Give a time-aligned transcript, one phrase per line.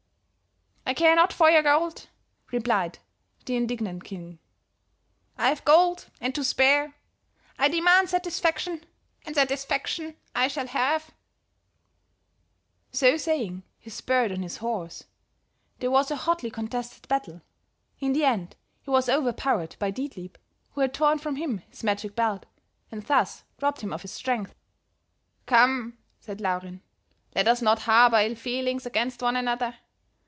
[0.83, 2.09] "'I care not for your gold,'
[2.51, 2.99] replied
[3.45, 4.39] the indignant king;
[5.37, 6.95] 'I have gold and to spare.
[7.57, 8.83] I demand satisfaction,
[9.25, 11.11] and satisfaction I shall have.'
[12.91, 15.05] "So saying, he spurred on his horse.
[15.79, 17.41] There was a hotly contested battle;
[17.99, 20.35] in the end, he was overpowered by Dietlieb,
[20.71, 22.45] who had torn from him his magic belt,
[22.91, 24.55] and thus robbed him of his strength.
[25.45, 26.81] "'Come,' said Laurin,
[27.33, 29.77] 'let us not harbor ill feelings against one another.